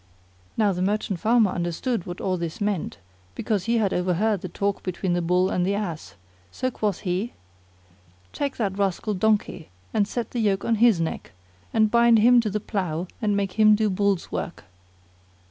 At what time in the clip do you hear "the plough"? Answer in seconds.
12.49-13.05